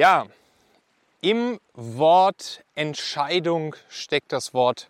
[0.00, 0.24] Ja,
[1.20, 4.88] im Wort Entscheidung steckt das Wort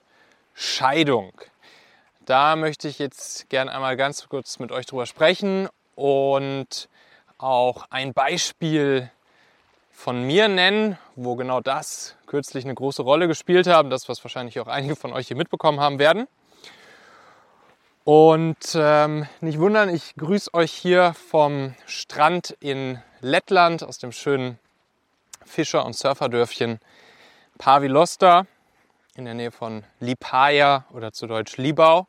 [0.54, 1.32] Scheidung.
[2.26, 6.88] Da möchte ich jetzt gerne einmal ganz kurz mit euch drüber sprechen und
[7.38, 9.10] auch ein Beispiel
[9.90, 13.90] von mir nennen, wo genau das kürzlich eine große Rolle gespielt hat.
[13.90, 16.28] Das, was wahrscheinlich auch einige von euch hier mitbekommen haben werden.
[18.04, 24.60] Und ähm, nicht wundern, ich grüße euch hier vom Strand in Lettland aus dem schönen
[25.50, 26.78] Fischer- und Surferdörfchen
[27.58, 28.46] Pavilosta
[29.16, 32.06] in der Nähe von Lipaja oder zu Deutsch Libau.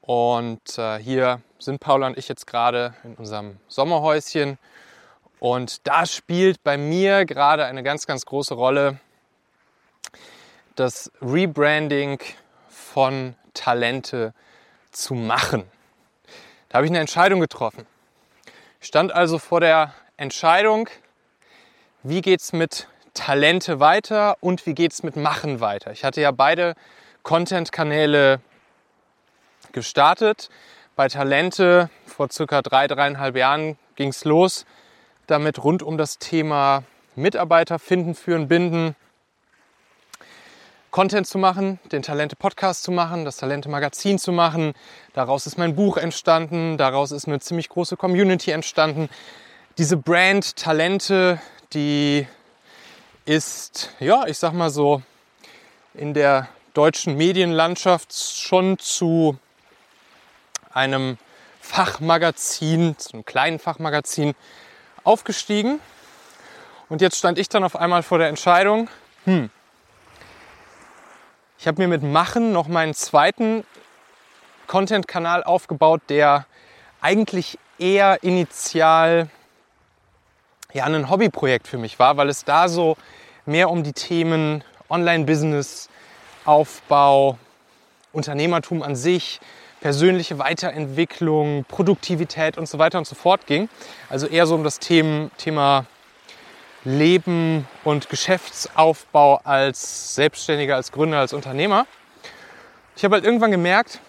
[0.00, 4.58] Und äh, hier sind Paula und ich jetzt gerade in unserem Sommerhäuschen.
[5.38, 8.98] Und da spielt bei mir gerade eine ganz, ganz große Rolle
[10.74, 12.18] das Rebranding
[12.68, 14.34] von Talente
[14.90, 15.64] zu machen.
[16.68, 17.86] Da habe ich eine Entscheidung getroffen.
[18.80, 20.88] Ich stand also vor der Entscheidung,
[22.08, 25.90] wie geht es mit Talente weiter und wie geht es mit Machen weiter.
[25.90, 26.74] Ich hatte ja beide
[27.24, 28.40] Content-Kanäle
[29.72, 30.48] gestartet.
[30.94, 34.66] Bei Talente vor circa drei, dreieinhalb Jahren ging es los,
[35.26, 36.84] damit rund um das Thema
[37.16, 38.94] Mitarbeiter finden, führen, binden,
[40.92, 44.74] Content zu machen, den Talente Podcast zu machen, das Talente Magazin zu machen.
[45.12, 49.08] Daraus ist mein Buch entstanden, daraus ist eine ziemlich große Community entstanden.
[49.76, 51.38] Diese Brand Talente,
[51.76, 52.26] die
[53.26, 55.02] ist, ja, ich sag mal so,
[55.94, 59.38] in der deutschen Medienlandschaft schon zu
[60.72, 61.18] einem
[61.60, 64.34] Fachmagazin, zu einem kleinen Fachmagazin
[65.04, 65.80] aufgestiegen.
[66.88, 68.88] Und jetzt stand ich dann auf einmal vor der Entscheidung,
[69.24, 69.50] hm,
[71.58, 73.64] ich habe mir mit Machen noch meinen zweiten
[74.66, 76.46] Content-Kanal aufgebaut, der
[77.00, 79.28] eigentlich eher initial
[80.72, 82.96] ja, ein Hobbyprojekt für mich war, weil es da so
[83.46, 85.88] mehr um die Themen Online-Business,
[86.44, 87.38] Aufbau,
[88.12, 89.40] Unternehmertum an sich,
[89.80, 93.68] persönliche Weiterentwicklung, Produktivität und so weiter und so fort ging.
[94.08, 95.86] Also eher so um das Thema
[96.84, 101.86] Leben und Geschäftsaufbau als Selbstständiger, als Gründer, als Unternehmer.
[102.96, 104.00] Ich habe halt irgendwann gemerkt,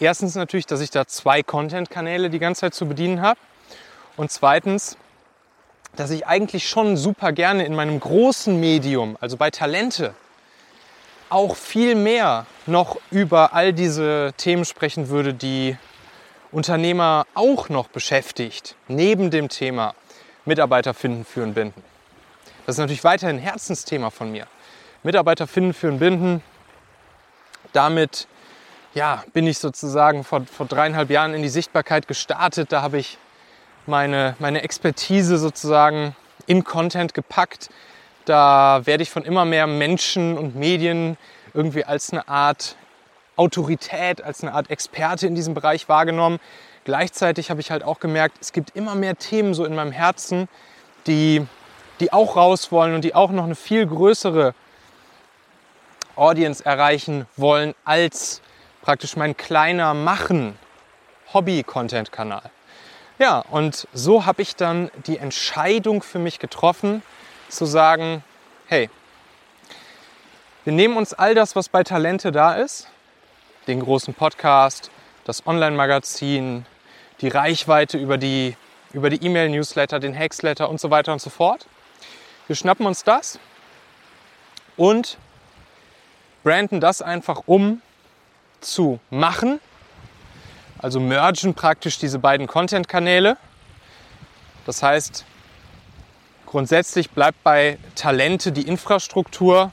[0.00, 3.38] erstens natürlich, dass ich da zwei Content-Kanäle die ganze Zeit zu bedienen habe.
[4.16, 4.96] Und zweitens,
[5.96, 10.14] dass ich eigentlich schon super gerne in meinem großen Medium, also bei Talente,
[11.28, 15.76] auch viel mehr noch über all diese Themen sprechen würde, die
[16.52, 19.94] Unternehmer auch noch beschäftigt, neben dem Thema
[20.44, 21.82] Mitarbeiter finden, führen, binden.
[22.66, 24.46] Das ist natürlich weiterhin ein Herzensthema von mir.
[25.02, 26.42] Mitarbeiter finden, führen, binden.
[27.72, 28.26] Damit
[28.94, 32.72] ja, bin ich sozusagen vor, vor dreieinhalb Jahren in die Sichtbarkeit gestartet.
[32.72, 33.18] Da habe ich
[33.86, 36.14] meine, meine Expertise sozusagen
[36.46, 37.70] in Content gepackt.
[38.24, 41.16] Da werde ich von immer mehr Menschen und Medien
[41.54, 42.76] irgendwie als eine Art
[43.36, 46.38] Autorität, als eine Art Experte in diesem Bereich wahrgenommen.
[46.84, 50.48] Gleichzeitig habe ich halt auch gemerkt, es gibt immer mehr Themen so in meinem Herzen,
[51.06, 51.46] die,
[52.00, 54.54] die auch raus wollen und die auch noch eine viel größere
[56.16, 58.42] Audience erreichen wollen als
[58.82, 60.58] praktisch mein kleiner Machen
[61.32, 62.50] Hobby-Content-Kanal.
[63.20, 67.02] Ja, und so habe ich dann die Entscheidung für mich getroffen,
[67.50, 68.24] zu sagen,
[68.66, 68.88] hey,
[70.64, 72.88] wir nehmen uns all das, was bei Talente da ist,
[73.66, 74.90] den großen Podcast,
[75.24, 76.64] das Online-Magazin,
[77.20, 78.56] die Reichweite über die
[78.94, 81.66] über E-Mail-Newsletter, den Hacksletter und so weiter und so fort.
[82.46, 83.38] Wir schnappen uns das
[84.78, 85.18] und
[86.42, 87.82] branden das einfach um
[88.62, 89.60] zu machen
[90.82, 93.36] also mergen praktisch diese beiden Content-Kanäle.
[94.66, 95.24] Das heißt,
[96.46, 99.72] grundsätzlich bleibt bei Talente die Infrastruktur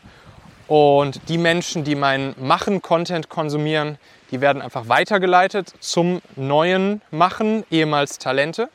[0.67, 3.97] und die Menschen, die meinen Machen-Content konsumieren,
[4.31, 8.69] die werden einfach weitergeleitet zum neuen Machen, ehemals Talente.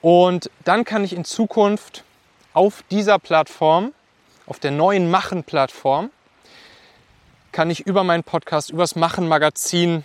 [0.00, 2.02] Und dann kann ich in Zukunft
[2.52, 3.92] auf dieser Plattform,
[4.46, 6.10] auf der neuen Machen-Plattform,
[7.52, 10.04] kann ich über meinen Podcast, übers Machen-Magazin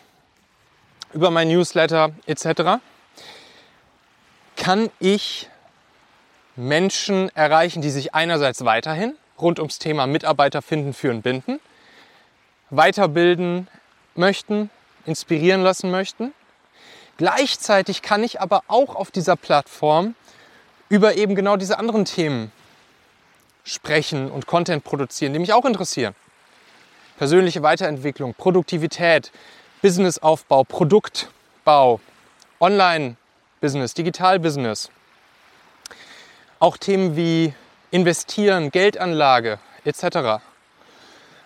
[1.14, 2.82] über mein Newsletter etc.
[4.56, 5.50] kann ich
[6.56, 11.60] Menschen erreichen, die sich einerseits weiterhin rund ums Thema Mitarbeiter finden, führen, binden,
[12.70, 13.68] weiterbilden
[14.16, 14.70] möchten,
[15.06, 16.34] inspirieren lassen möchten.
[17.18, 20.16] Gleichzeitig kann ich aber auch auf dieser Plattform
[20.90, 22.52] über eben genau diese anderen Themen
[23.64, 26.16] sprechen und Content produzieren, die mich auch interessieren.
[27.18, 29.32] Persönliche Weiterentwicklung, Produktivität,
[29.82, 32.00] Businessaufbau, Produktbau,
[32.60, 34.90] Online-Business, Digital-Business.
[36.60, 37.54] Auch Themen wie
[37.92, 40.42] investieren, Geldanlage etc.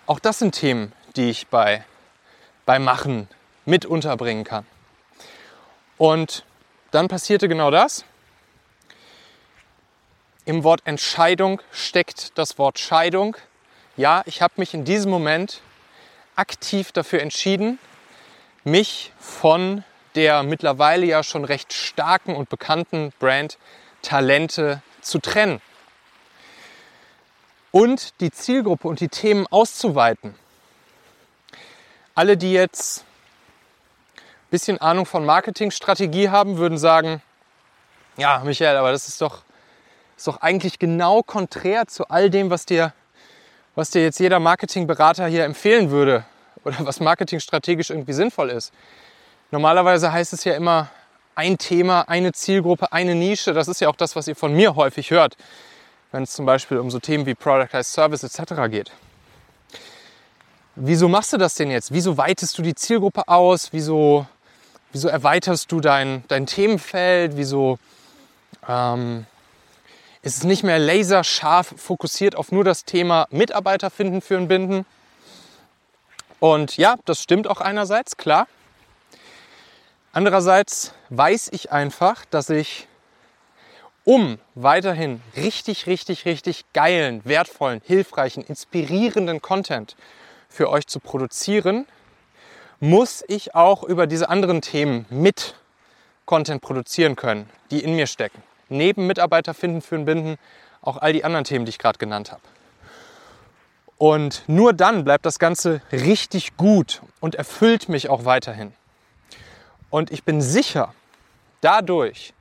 [0.06, 1.84] Auch das sind Themen, die ich bei,
[2.64, 3.28] bei Machen
[3.64, 4.66] mit unterbringen kann.
[5.98, 6.44] Und
[6.90, 8.04] dann passierte genau das.
[10.44, 13.36] Im Wort Entscheidung steckt das Wort Scheidung.
[13.96, 15.60] Ja, ich habe mich in diesem Moment
[16.34, 17.78] aktiv dafür entschieden,
[18.64, 23.58] mich von der mittlerweile ja schon recht starken und bekannten Brand
[24.02, 25.60] Talente zu trennen.
[27.70, 30.34] Und die Zielgruppe und die Themen auszuweiten.
[32.14, 33.04] Alle, die jetzt
[34.18, 37.22] ein bisschen Ahnung von Marketingstrategie haben, würden sagen,
[38.18, 39.42] ja, Michael, aber das ist doch,
[40.18, 42.92] ist doch eigentlich genau konträr zu all dem, was dir,
[43.74, 46.26] was dir jetzt jeder Marketingberater hier empfehlen würde
[46.64, 48.72] oder was marketingstrategisch irgendwie sinnvoll ist.
[49.50, 50.88] Normalerweise heißt es ja immer
[51.34, 53.52] ein Thema, eine Zielgruppe, eine Nische.
[53.52, 55.36] Das ist ja auch das, was ihr von mir häufig hört,
[56.10, 58.70] wenn es zum Beispiel um so Themen wie Productized Service etc.
[58.70, 58.92] geht.
[60.74, 61.92] Wieso machst du das denn jetzt?
[61.92, 63.72] Wieso weitest du die Zielgruppe aus?
[63.72, 64.26] Wieso,
[64.92, 67.36] wieso erweiterst du dein, dein Themenfeld?
[67.36, 67.78] Wieso
[68.66, 69.26] ähm,
[70.22, 74.86] ist es nicht mehr laserscharf fokussiert auf nur das Thema Mitarbeiter finden, führen, binden?
[76.42, 78.48] Und ja, das stimmt auch einerseits, klar.
[80.10, 82.88] Andererseits weiß ich einfach, dass ich,
[84.02, 89.94] um weiterhin richtig, richtig, richtig geilen, wertvollen, hilfreichen, inspirierenden Content
[90.48, 91.86] für euch zu produzieren,
[92.80, 95.54] muss ich auch über diese anderen Themen mit
[96.24, 98.42] Content produzieren können, die in mir stecken.
[98.68, 100.38] Neben Mitarbeiter finden, führen, binden,
[100.80, 102.42] auch all die anderen Themen, die ich gerade genannt habe.
[104.02, 108.72] Und nur dann bleibt das Ganze richtig gut und erfüllt mich auch weiterhin.
[109.90, 110.92] Und ich bin sicher,
[111.60, 112.34] dadurch,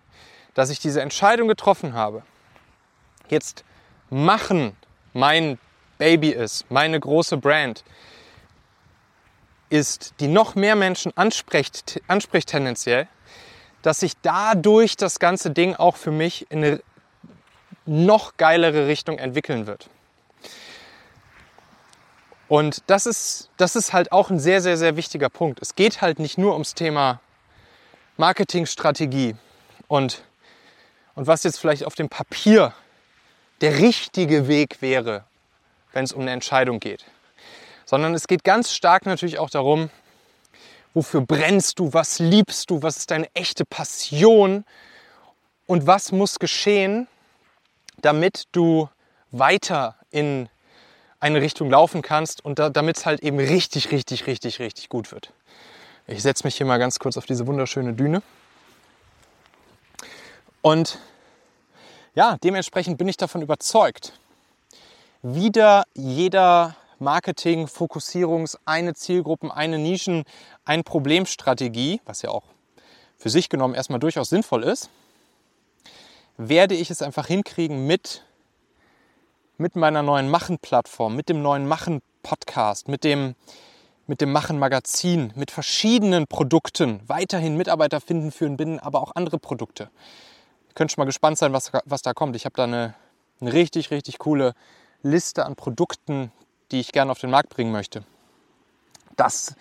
[0.56, 2.24] dass ich diese Entscheidung getroffen habe,
[3.30, 3.64] jetzt
[4.10, 4.76] machen
[5.14, 5.60] mein
[6.00, 7.84] Baby ist, meine große Brand,
[9.70, 13.08] ist, die noch mehr Menschen anspricht, anspricht tendenziell,
[13.84, 16.82] dass sich dadurch das ganze Ding auch für mich in eine
[17.86, 19.91] noch geilere Richtung entwickeln wird.
[22.52, 25.62] Und das ist, das ist halt auch ein sehr, sehr, sehr wichtiger Punkt.
[25.62, 27.22] Es geht halt nicht nur ums Thema
[28.18, 29.38] Marketingstrategie
[29.88, 30.22] und,
[31.16, 32.74] und was jetzt vielleicht auf dem Papier
[33.62, 35.24] der richtige Weg wäre,
[35.94, 37.06] wenn es um eine Entscheidung geht.
[37.86, 39.90] Sondern es geht ganz stark natürlich auch darum,
[40.94, 44.66] wofür brennst du, was liebst du, was ist deine echte Passion
[45.68, 47.08] und was muss geschehen,
[48.02, 48.90] damit du
[49.32, 50.50] weiter in
[51.22, 55.12] eine Richtung laufen kannst und da, damit es halt eben richtig, richtig, richtig, richtig gut
[55.12, 55.32] wird.
[56.08, 58.22] Ich setze mich hier mal ganz kurz auf diese wunderschöne Düne.
[60.62, 61.00] Und
[62.16, 64.14] ja, dementsprechend bin ich davon überzeugt,
[65.22, 70.24] wieder jeder Marketing, Fokussierungs, eine Zielgruppen, eine Nischen,
[70.66, 72.44] ein Problemstrategie, was ja auch
[73.18, 74.90] für sich genommen erstmal durchaus sinnvoll ist,
[76.38, 78.24] werde ich es einfach hinkriegen mit
[79.62, 83.36] mit meiner neuen Machen-Plattform, mit dem neuen Machen-Podcast, mit dem,
[84.08, 89.92] mit dem Machen-Magazin, mit verschiedenen Produkten, weiterhin Mitarbeiter finden, führen, binden, aber auch andere Produkte.
[90.68, 92.36] Ihr könnt schon mal gespannt sein, was, was da kommt.
[92.36, 92.96] Ich habe da eine,
[93.40, 94.56] eine richtig, richtig coole
[95.04, 96.32] Liste an Produkten,
[96.72, 98.04] die ich gerne auf den Markt bringen möchte.
[99.16, 99.54] Das,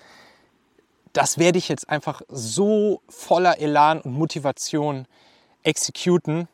[1.12, 5.06] das werde ich jetzt einfach so voller Elan und Motivation
[5.62, 6.48] exekuten,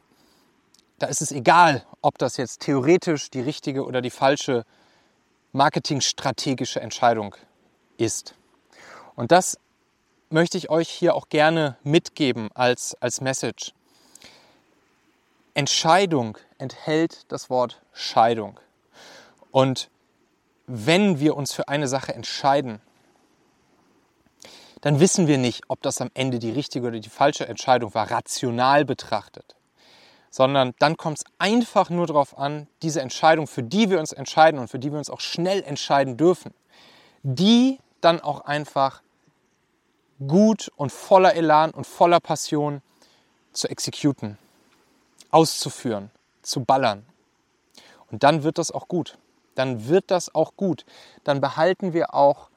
[0.99, 4.65] da ist es egal, ob das jetzt theoretisch die richtige oder die falsche
[5.53, 7.35] marketingstrategische Entscheidung
[7.99, 8.35] ist.
[9.15, 9.59] Und das
[10.31, 13.73] möchte ich euch hier auch gerne mitgeben als, als Message.
[15.55, 18.61] Entscheidung enthält das Wort Scheidung.
[19.50, 19.88] Und
[20.67, 22.81] wenn wir uns für eine Sache entscheiden,
[24.83, 28.11] dann wissen wir nicht, ob das am Ende die richtige oder die falsche Entscheidung war,
[28.11, 29.57] rational betrachtet
[30.37, 34.61] sondern dann kommt es einfach nur darauf an, diese Entscheidung, für die wir uns entscheiden
[34.61, 36.52] und für die wir uns auch schnell entscheiden dürfen,
[37.23, 39.00] die dann auch einfach
[40.28, 42.83] gut und voller Elan und voller Passion
[43.52, 44.37] zu exekuten,
[45.31, 46.11] auszuführen,
[46.43, 47.07] zu ballern.
[48.11, 49.16] Und dann wird das auch gut.
[49.55, 50.85] Dann wird das auch gut.
[51.25, 52.50] Dann behalten wir auch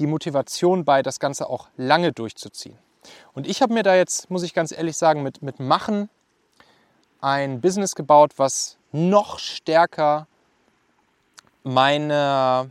[0.00, 2.78] die Motivation bei, das Ganze auch lange durchzuziehen.
[3.32, 6.08] Und ich habe mir da jetzt, muss ich ganz ehrlich sagen, mit, mit Machen
[7.22, 10.26] ein Business gebaut, was noch stärker
[11.62, 12.70] meiner,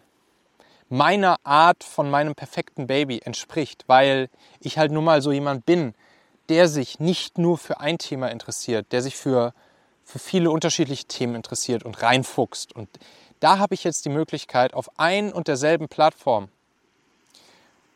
[0.89, 4.29] meiner Art von meinem perfekten Baby entspricht, weil
[4.59, 5.95] ich halt nun mal so jemand bin,
[6.49, 9.53] der sich nicht nur für ein Thema interessiert, der sich für,
[10.03, 12.75] für viele unterschiedliche Themen interessiert und reinfuchst.
[12.75, 12.89] Und
[13.39, 16.49] da habe ich jetzt die Möglichkeit, auf ein und derselben Plattform,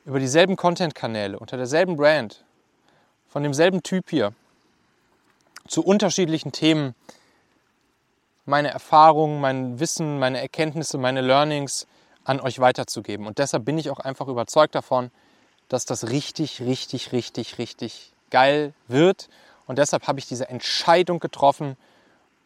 [0.05, 2.45] über dieselben Content-Kanäle, unter derselben Brand,
[3.27, 4.33] von demselben Typ hier,
[5.67, 6.95] zu unterschiedlichen Themen
[8.45, 11.87] meine Erfahrungen, mein Wissen, meine Erkenntnisse, meine Learnings
[12.23, 13.25] an euch weiterzugeben.
[13.25, 15.11] Und deshalb bin ich auch einfach überzeugt davon,
[15.69, 19.29] dass das richtig, richtig, richtig, richtig geil wird.
[19.65, 21.75] Und deshalb habe ich diese Entscheidung getroffen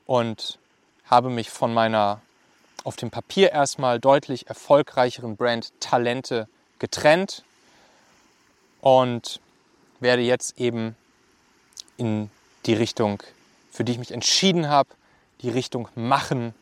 [0.05, 0.57] und
[1.05, 2.21] habe mich von meiner
[2.85, 6.47] auf dem Papier erstmal deutlich erfolgreicheren Brand Talente
[6.79, 7.43] getrennt
[8.79, 9.41] und
[9.99, 10.95] werde jetzt eben
[11.97, 12.31] in
[12.65, 13.23] die Richtung,
[13.71, 14.89] für die ich mich entschieden habe,
[15.41, 16.53] die Richtung machen,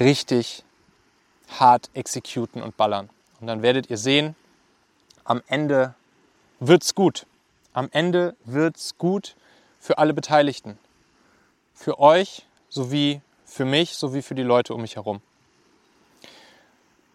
[0.00, 0.64] richtig
[1.48, 3.10] hart exekuten und ballern.
[3.40, 4.34] Und dann werdet ihr sehen,
[5.24, 5.94] am Ende
[6.60, 7.26] wird's gut.
[7.72, 9.36] Am Ende wird's gut
[9.80, 10.78] für alle Beteiligten.
[11.74, 15.20] Für euch sowie für mich sowie für die Leute um mich herum.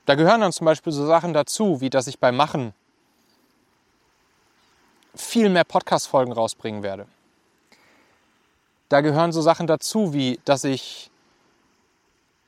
[0.05, 2.73] Da gehören dann zum Beispiel so Sachen dazu, wie dass ich beim Machen
[5.19, 7.07] viel mehr Podcast-Folgen rausbringen werde.
[8.89, 11.11] Da gehören so Sachen dazu, wie dass ich,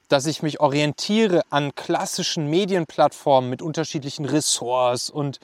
[0.08, 5.40] dass ich mich orientiere an klassischen Medienplattformen mit unterschiedlichen Ressorts und,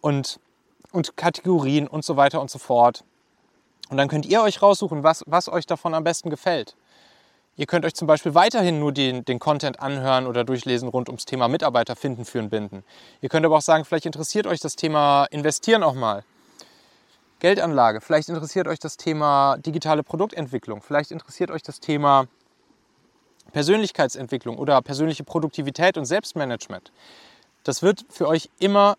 [0.00, 0.40] und,
[0.90, 3.04] und Kategorien und so weiter und so fort.
[3.90, 6.76] Und dann könnt ihr euch raussuchen, was, was euch davon am besten gefällt.
[7.56, 11.26] Ihr könnt euch zum Beispiel weiterhin nur den, den Content anhören oder durchlesen rund ums
[11.26, 12.82] Thema Mitarbeiter finden, führen, binden.
[13.20, 16.24] Ihr könnt aber auch sagen, vielleicht interessiert euch das Thema Investieren auch mal.
[17.42, 22.28] Geldanlage, vielleicht interessiert euch das Thema digitale Produktentwicklung, vielleicht interessiert euch das Thema
[23.50, 26.92] Persönlichkeitsentwicklung oder persönliche Produktivität und Selbstmanagement.
[27.64, 28.96] Das wird für euch immer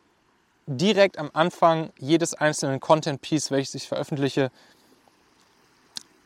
[0.68, 4.52] direkt am Anfang jedes einzelnen Content Piece, welches ich veröffentliche,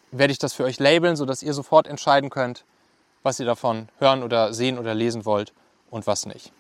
[0.10, 2.66] werde ich das für euch labeln, sodass ihr sofort entscheiden könnt,
[3.22, 5.54] was ihr davon hören oder sehen oder lesen wollt
[5.92, 6.52] und was nicht.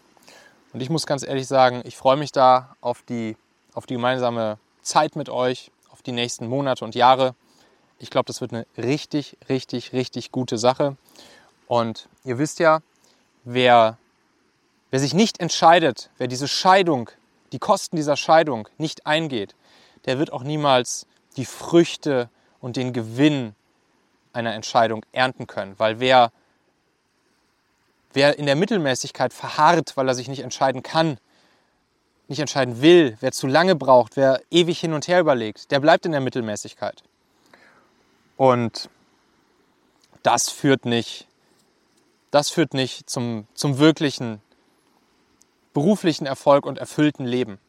[0.72, 3.36] Und ich muss ganz ehrlich sagen, ich freue mich da auf die,
[3.74, 7.36] auf die gemeinsame Zeit mit euch auf die nächsten Monate und Jahre.
[8.00, 10.98] Ich glaube, das wird eine richtig, richtig, richtig gute Sache.
[11.68, 12.80] Und ihr wisst ja,
[13.44, 13.98] wer,
[14.90, 17.10] wer sich nicht entscheidet, wer diese Scheidung,
[17.52, 19.56] die Kosten dieser Scheidung nicht eingeht,
[20.06, 22.30] der wird auch niemals die Früchte
[22.60, 23.56] und den Gewinn
[24.34, 25.76] einer Entscheidung ernten können.
[25.78, 26.32] Weil wer,
[28.14, 31.20] wer in der Mittelmäßigkeit verharrt, weil er sich nicht entscheiden kann,
[32.30, 36.06] nicht entscheiden will, wer zu lange braucht, wer ewig hin und her überlegt, der bleibt
[36.06, 37.04] in der Mittelmäßigkeit.
[38.36, 38.90] Und
[40.24, 41.28] das führt nicht,
[42.32, 44.42] das führt nicht zum, zum wirklichen
[45.74, 47.60] beruflichen Erfolg und erfüllten Leben.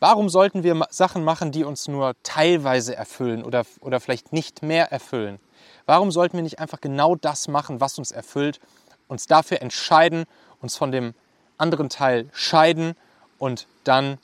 [0.00, 4.90] Warum sollten wir Sachen machen, die uns nur teilweise erfüllen oder, oder vielleicht nicht mehr
[4.90, 5.38] erfüllen?
[5.86, 8.58] Warum sollten wir nicht einfach genau das machen, was uns erfüllt,
[9.06, 10.24] uns dafür entscheiden,
[10.60, 11.14] uns von dem
[11.58, 12.96] anderen Teil scheiden
[13.42, 14.18] und dann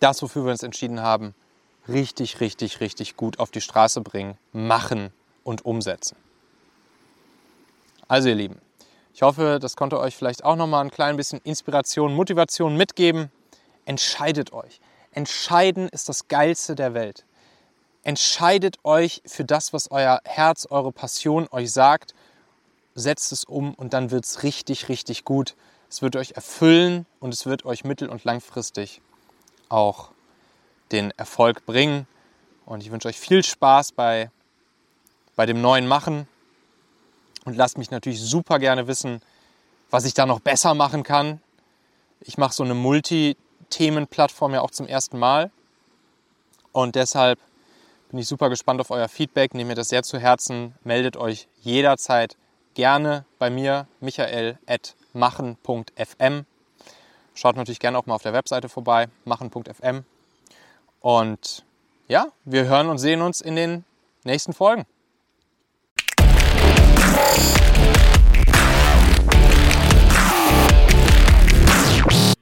[0.00, 1.36] das, wofür wir uns entschieden haben,
[1.86, 5.12] richtig, richtig, richtig gut auf die Straße bringen, machen
[5.44, 6.16] und umsetzen.
[8.08, 8.60] Also ihr Lieben,
[9.14, 13.30] ich hoffe, das konnte euch vielleicht auch nochmal ein klein bisschen Inspiration, Motivation mitgeben.
[13.84, 14.80] Entscheidet euch.
[15.12, 17.24] Entscheiden ist das Geilste der Welt.
[18.02, 22.16] Entscheidet euch für das, was euer Herz, eure Passion euch sagt.
[22.96, 25.54] Setzt es um und dann wird es richtig, richtig gut.
[25.92, 29.02] Es wird euch erfüllen und es wird euch mittel- und langfristig
[29.68, 30.08] auch
[30.90, 32.06] den Erfolg bringen.
[32.64, 34.30] Und ich wünsche euch viel Spaß bei,
[35.36, 36.26] bei dem neuen Machen
[37.44, 39.20] und lasst mich natürlich super gerne wissen,
[39.90, 41.42] was ich da noch besser machen kann.
[42.22, 45.50] Ich mache so eine Multi-Themen-Plattform ja auch zum ersten Mal
[46.72, 47.38] und deshalb
[48.08, 49.52] bin ich super gespannt auf euer Feedback.
[49.52, 50.74] Nehmt mir das sehr zu Herzen.
[50.84, 52.38] Meldet euch jederzeit
[52.72, 54.58] gerne bei mir, michael
[55.14, 56.44] machen.fm.
[57.34, 60.04] Schaut natürlich gerne auch mal auf der Webseite vorbei, machen.fm.
[61.00, 61.64] Und
[62.08, 63.84] ja, wir hören und sehen uns in den
[64.24, 64.86] nächsten Folgen.